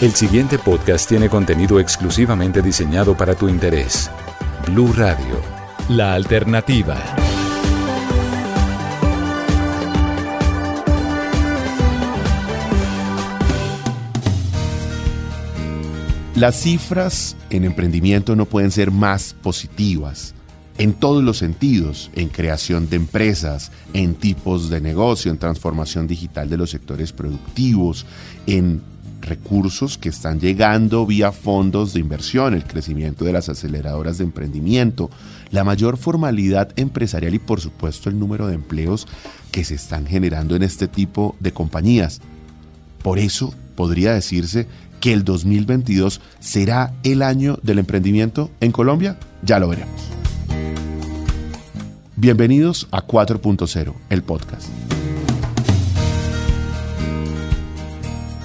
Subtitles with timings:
[0.00, 4.10] El siguiente podcast tiene contenido exclusivamente diseñado para tu interés.
[4.66, 5.40] Blue Radio,
[5.88, 6.96] la alternativa.
[16.34, 20.34] Las cifras en emprendimiento no pueden ser más positivas
[20.80, 26.48] en todos los sentidos, en creación de empresas, en tipos de negocio, en transformación digital
[26.48, 28.06] de los sectores productivos,
[28.46, 28.80] en
[29.30, 35.08] recursos que están llegando vía fondos de inversión, el crecimiento de las aceleradoras de emprendimiento,
[35.52, 39.06] la mayor formalidad empresarial y por supuesto el número de empleos
[39.52, 42.20] que se están generando en este tipo de compañías.
[43.02, 44.66] Por eso podría decirse
[45.00, 49.16] que el 2022 será el año del emprendimiento en Colombia.
[49.42, 50.02] Ya lo veremos.
[52.16, 54.68] Bienvenidos a 4.0, el podcast.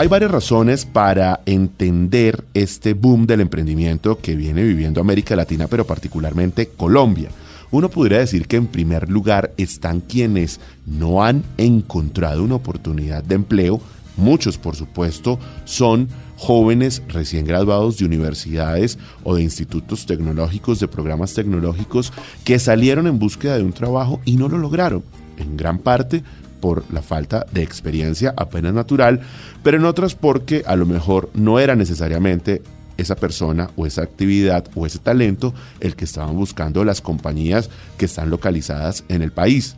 [0.00, 5.86] Hay varias razones para entender este boom del emprendimiento que viene viviendo América Latina, pero
[5.86, 7.28] particularmente Colombia.
[7.70, 13.34] Uno podría decir que en primer lugar están quienes no han encontrado una oportunidad de
[13.34, 13.78] empleo.
[14.16, 21.34] Muchos, por supuesto, son jóvenes recién graduados de universidades o de institutos tecnológicos, de programas
[21.34, 22.10] tecnológicos,
[22.42, 25.04] que salieron en búsqueda de un trabajo y no lo lograron.
[25.36, 26.22] En gran parte
[26.60, 29.20] por la falta de experiencia apenas natural,
[29.62, 32.62] pero en otras porque a lo mejor no era necesariamente
[32.96, 38.04] esa persona o esa actividad o ese talento el que estaban buscando las compañías que
[38.04, 39.76] están localizadas en el país.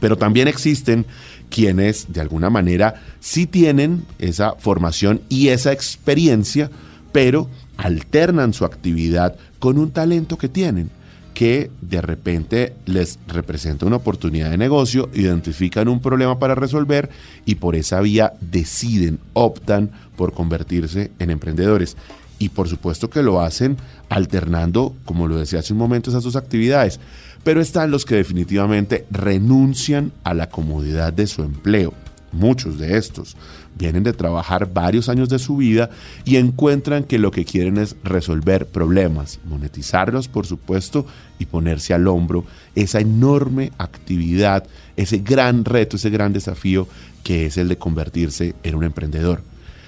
[0.00, 1.06] Pero también existen
[1.50, 6.70] quienes de alguna manera sí tienen esa formación y esa experiencia,
[7.12, 10.90] pero alternan su actividad con un talento que tienen
[11.34, 17.10] que de repente les representa una oportunidad de negocio, identifican un problema para resolver
[17.44, 21.96] y por esa vía deciden, optan por convertirse en emprendedores.
[22.38, 23.76] Y por supuesto que lo hacen
[24.08, 26.98] alternando, como lo decía hace un momento, esas dos actividades.
[27.44, 31.94] Pero están los que definitivamente renuncian a la comodidad de su empleo.
[32.32, 33.36] Muchos de estos
[33.78, 35.90] vienen de trabajar varios años de su vida
[36.24, 41.06] y encuentran que lo que quieren es resolver problemas, monetizarlos por supuesto
[41.38, 42.44] y ponerse al hombro
[42.74, 44.66] esa enorme actividad,
[44.96, 46.88] ese gran reto, ese gran desafío
[47.22, 49.42] que es el de convertirse en un emprendedor.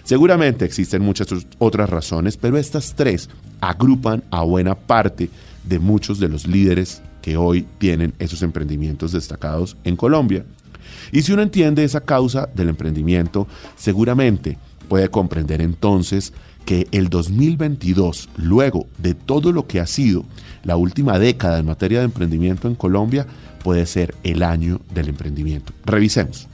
[0.04, 1.28] Seguramente existen muchas
[1.58, 3.30] otras razones, pero estas tres
[3.60, 5.30] agrupan a buena parte
[5.64, 10.44] de muchos de los líderes que hoy tienen esos emprendimientos destacados en Colombia.
[11.12, 13.46] Y si uno entiende esa causa del emprendimiento,
[13.76, 16.32] seguramente puede comprender entonces
[16.64, 20.24] que el 2022, luego de todo lo que ha sido
[20.62, 23.26] la última década en materia de emprendimiento en Colombia,
[23.62, 25.72] puede ser el año del emprendimiento.
[25.84, 26.48] Revisemos.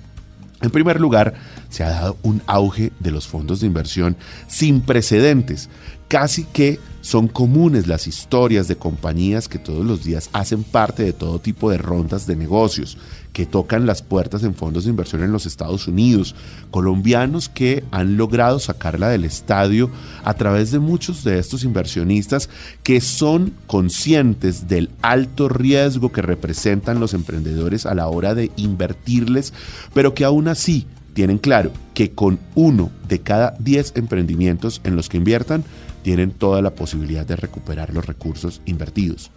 [0.62, 1.34] En primer lugar,
[1.70, 4.16] se ha dado un auge de los fondos de inversión
[4.48, 5.70] sin precedentes.
[6.08, 11.12] Casi que son comunes las historias de compañías que todos los días hacen parte de
[11.12, 12.98] todo tipo de rondas de negocios,
[13.32, 16.34] que tocan las puertas en fondos de inversión en los Estados Unidos,
[16.72, 19.88] colombianos que han logrado sacarla del estadio
[20.24, 22.50] a través de muchos de estos inversionistas
[22.82, 29.52] que son conscientes del alto riesgo que representan los emprendedores a la hora de invertirles,
[29.94, 35.08] pero que aún así tienen claro que con uno de cada diez emprendimientos en los
[35.08, 35.64] que inviertan,
[36.02, 39.30] tienen toda la posibilidad de recuperar los recursos invertidos.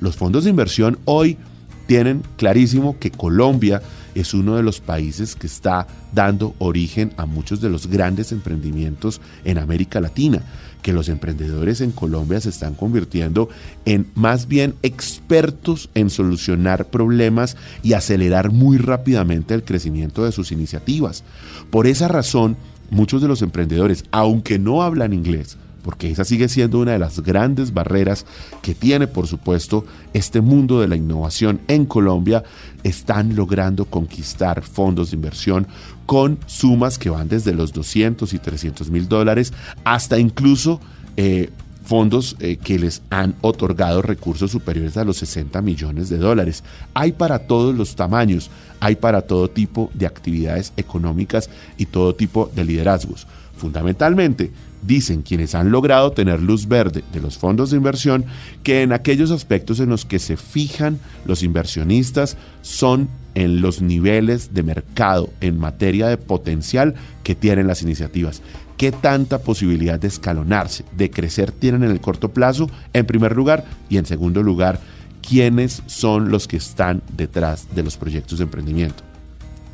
[0.00, 1.38] Los fondos de inversión hoy
[1.86, 3.82] tienen clarísimo que Colombia
[4.14, 9.20] es uno de los países que está dando origen a muchos de los grandes emprendimientos
[9.44, 10.42] en América Latina,
[10.82, 13.48] que los emprendedores en Colombia se están convirtiendo
[13.84, 20.52] en más bien expertos en solucionar problemas y acelerar muy rápidamente el crecimiento de sus
[20.52, 21.24] iniciativas.
[21.70, 22.56] Por esa razón,
[22.90, 27.20] muchos de los emprendedores, aunque no hablan inglés, porque esa sigue siendo una de las
[27.20, 28.24] grandes barreras
[28.62, 29.84] que tiene, por supuesto,
[30.14, 32.42] este mundo de la innovación en Colombia,
[32.82, 35.66] están logrando conquistar fondos de inversión
[36.06, 39.52] con sumas que van desde los 200 y 300 mil dólares
[39.84, 40.80] hasta incluso
[41.16, 41.50] eh,
[41.84, 46.64] fondos eh, que les han otorgado recursos superiores a los 60 millones de dólares.
[46.94, 52.50] Hay para todos los tamaños, hay para todo tipo de actividades económicas y todo tipo
[52.54, 53.26] de liderazgos.
[53.56, 54.50] Fundamentalmente,
[54.86, 58.24] dicen quienes han logrado tener luz verde de los fondos de inversión
[58.62, 64.54] que en aquellos aspectos en los que se fijan los inversionistas son en los niveles
[64.54, 68.42] de mercado en materia de potencial que tienen las iniciativas.
[68.76, 72.68] ¿Qué tanta posibilidad de escalonarse, de crecer tienen en el corto plazo?
[72.92, 74.80] En primer lugar, y en segundo lugar,
[75.26, 79.13] ¿quiénes son los que están detrás de los proyectos de emprendimiento?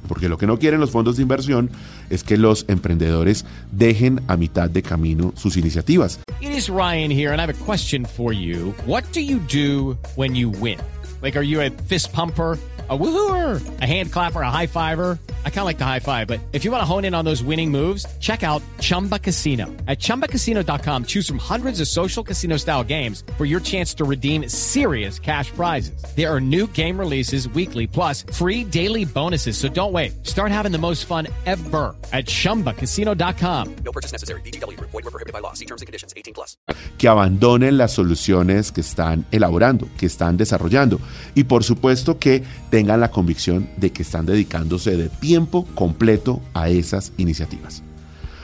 [0.09, 1.71] Porque lo que no quieren los fondos de inversión
[2.09, 6.21] es que los emprendedores dejen a mitad de camino sus iniciativas.
[6.41, 8.75] It is Ryan here, and I have a question for you.
[8.87, 10.79] What do you do when you win?
[11.23, 12.59] Like, are you a fist pumper?
[12.91, 15.19] a woohooer, a hand clapper, a high fiver.
[15.45, 17.25] I kind of like the high five, but if you want to hone in on
[17.27, 19.67] those winning moves, check out Chumba Casino.
[19.87, 24.49] At ChumbaCasino.com, choose from hundreds of social casino style games for your chance to redeem
[24.49, 26.03] serious cash prizes.
[26.17, 29.59] There are new game releases weekly, plus free daily bonuses.
[29.59, 30.27] So don't wait.
[30.27, 33.77] Start having the most fun ever at ChumbaCasino.com.
[33.85, 34.41] No purchase necessary.
[34.41, 34.91] VGW Group.
[34.91, 35.53] Void were prohibited by law.
[35.53, 36.15] See terms and conditions.
[36.17, 36.57] 18 plus.
[36.99, 41.01] que abandonen las soluciones que están elaborando, que están desarrollando
[41.35, 46.71] y por supuesto que tengan la convicción de que están dedicándose de tiempo completo a
[46.71, 47.85] esas iniciativas.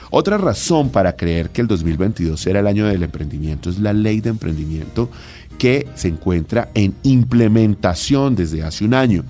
[0.09, 4.21] Otra razón para creer que el 2022 será el año del emprendimiento es la ley
[4.21, 5.09] de emprendimiento
[5.57, 9.25] que se encuentra en implementación desde hace un año.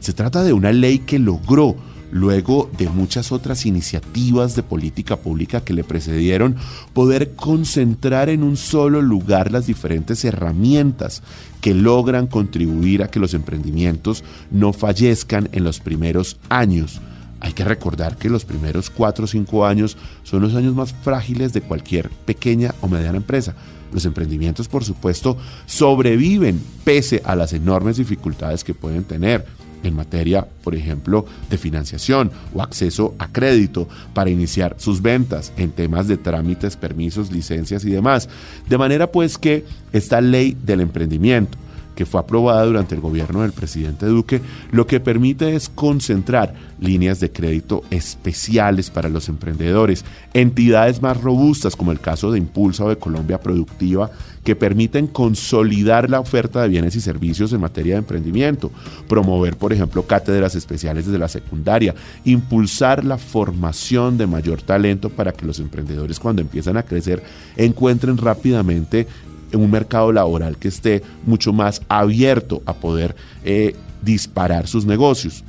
[0.00, 1.76] Se trata de una ley que logró
[2.12, 6.56] luego de muchas otras iniciativas de política pública que le precedieron,
[6.92, 11.22] poder concentrar en un solo lugar las diferentes herramientas
[11.62, 17.00] que logran contribuir a que los emprendimientos no fallezcan en los primeros años.
[17.40, 21.52] Hay que recordar que los primeros cuatro o cinco años son los años más frágiles
[21.52, 23.54] de cualquier pequeña o mediana empresa.
[23.90, 25.36] Los emprendimientos, por supuesto,
[25.66, 29.44] sobreviven pese a las enormes dificultades que pueden tener
[29.82, 35.70] en materia, por ejemplo, de financiación o acceso a crédito para iniciar sus ventas en
[35.70, 38.28] temas de trámites, permisos, licencias y demás.
[38.68, 41.58] De manera pues que esta ley del emprendimiento
[41.94, 44.40] que fue aprobada durante el gobierno del presidente Duque,
[44.70, 50.04] lo que permite es concentrar líneas de crédito especiales para los emprendedores,
[50.34, 54.10] entidades más robustas como el caso de Impulsa o de Colombia Productiva,
[54.44, 58.72] que permiten consolidar la oferta de bienes y servicios en materia de emprendimiento,
[59.08, 65.32] promover, por ejemplo, cátedras especiales desde la secundaria, impulsar la formación de mayor talento para
[65.32, 67.22] que los emprendedores cuando empiezan a crecer
[67.56, 74.66] encuentren rápidamente en un mercado laboral que esté mucho más abierto a poder eh, disparar
[74.66, 75.44] sus negocios.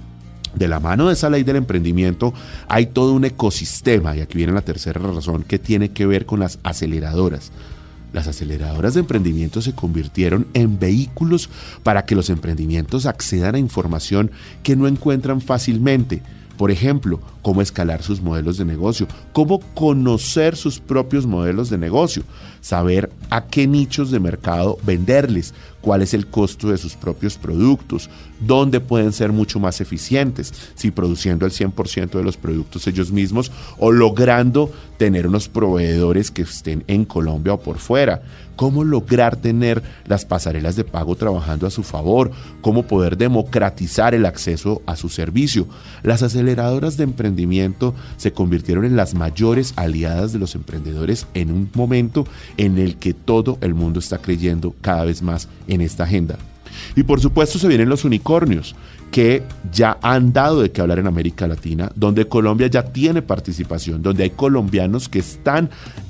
[0.56, 2.34] De la mano de esa ley del emprendimiento
[2.68, 6.40] hay todo un ecosistema, y aquí viene la tercera razón, que tiene que ver con
[6.40, 7.52] las aceleradoras.
[8.14, 11.50] Las aceleradoras de emprendimiento se convirtieron en vehículos
[11.82, 14.30] para que los emprendimientos accedan a información
[14.62, 16.22] que no encuentran fácilmente.
[16.56, 22.24] Por ejemplo, cómo escalar sus modelos de negocio, cómo conocer sus propios modelos de negocio,
[22.62, 28.10] saber a qué nichos de mercado venderles, cuál es el costo de sus propios productos,
[28.40, 33.52] dónde pueden ser mucho más eficientes, si produciendo el 100% de los productos ellos mismos
[33.78, 38.22] o logrando tener unos proveedores que estén en Colombia o por fuera,
[38.56, 42.32] cómo lograr tener las pasarelas de pago trabajando a su favor,
[42.62, 45.68] cómo poder democratizar el acceso a su servicio.
[46.04, 47.33] Las aceleradoras de emprendimiento
[48.18, 52.26] se convirtieron en las mayores aliadas de los emprendedores en un momento
[52.58, 56.38] en el que todo el mundo está creyendo cada vez más en esta agenda.
[56.96, 58.76] Y por supuesto se vienen los unicornios,
[59.12, 64.02] que ya han dado de qué hablar en América Latina, donde Colombia ya tiene participación,
[64.02, 65.70] donde hay colombianos que están,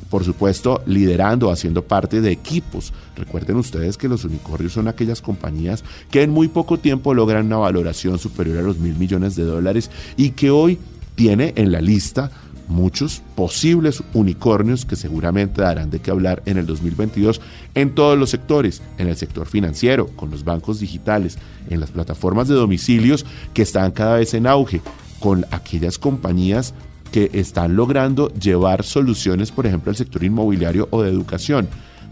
[0.10, 2.94] por supuesto, liderando, haciendo parte de equipos.
[3.18, 7.58] Recuerden ustedes que los unicornios son aquellas compañías que en muy poco tiempo logran una
[7.58, 10.80] valoración superior a los mil millones de dólares y que hoy
[11.16, 12.32] tiene en la lista
[12.68, 17.42] muchos posibles unicornios que seguramente darán de qué hablar en el 2022
[17.76, 21.38] en todos los sectores, en el sector financiero, con los bancos digitales,
[21.70, 24.82] en las plataformas de domicilios que están cada vez en auge,
[25.20, 26.74] con aquellas compañías
[27.12, 31.68] que están logrando llevar soluciones, por ejemplo, al sector inmobiliario o de educación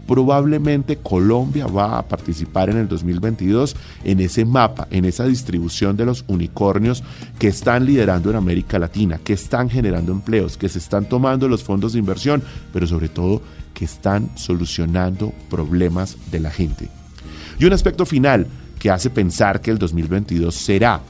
[0.06, 6.06] probablemente Colombia va a participar en el 2022 en ese mapa, en esa distribución de
[6.06, 7.02] los unicornios
[7.38, 11.62] que están liderando en América Latina, que están generando empleos, que se están tomando los
[11.62, 12.42] fondos de inversión,
[12.72, 13.42] pero sobre todo
[13.74, 16.88] que están solucionando problemas de la gente.
[17.58, 18.46] Y un aspecto final
[18.78, 21.00] que hace pensar que el 2022 será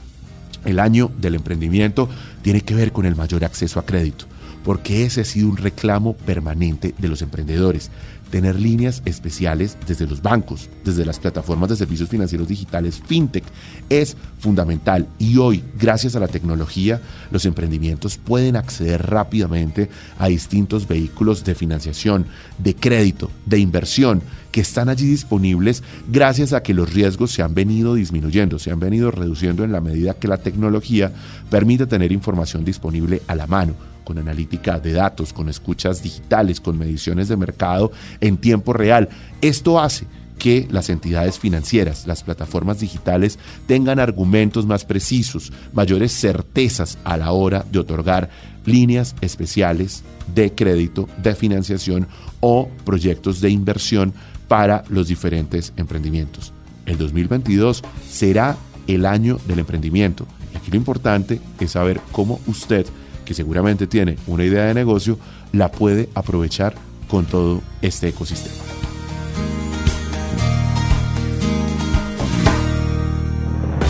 [0.65, 2.07] el año del emprendimiento
[2.41, 4.25] tiene que ver con el mayor acceso a crédito
[4.63, 7.91] porque ese ha sido un reclamo permanente de los emprendedores
[8.33, 13.43] tener líneas especiales desde los bancos, desde las plataformas de servicios financieros digitales, fintech,
[13.89, 15.07] es fundamental.
[15.19, 16.99] Y hoy, gracias a la tecnología,
[17.29, 19.87] los emprendimientos pueden acceder rápidamente
[20.17, 22.25] a distintos vehículos de financiación,
[22.57, 27.53] de crédito, de inversión, que están allí disponibles gracias a que los riesgos se han
[27.53, 31.11] venido disminuyendo, se han venido reduciendo en la medida que la tecnología
[31.51, 36.77] permite tener información disponible a la mano con analítica de datos, con escuchas digitales, con
[36.77, 37.91] mediciones de mercado
[38.21, 39.09] en tiempo real.
[39.41, 40.05] Esto hace
[40.37, 47.31] que las entidades financieras, las plataformas digitales, tengan argumentos más precisos, mayores certezas a la
[47.31, 48.29] hora de otorgar
[48.65, 52.07] líneas especiales de crédito, de financiación
[52.39, 54.13] o proyectos de inversión
[54.47, 56.51] para los diferentes emprendimientos.
[56.85, 58.57] El 2022 será
[58.87, 60.27] el año del emprendimiento.
[60.53, 62.85] Y aquí lo importante es saber cómo usted
[63.23, 65.17] que seguramente tiene una idea de negocio,
[65.51, 66.73] la puede aprovechar
[67.07, 68.73] con todo este ecosistema.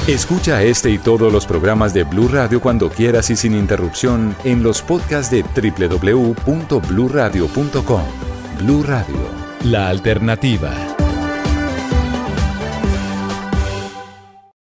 [0.07, 4.61] Escucha este y todos los programas de Blue Radio cuando quieras y sin interrupción en
[4.61, 8.03] los podcasts de www.bluradio.com.
[8.59, 9.15] Blue Radio,
[9.63, 11.02] la alternativa.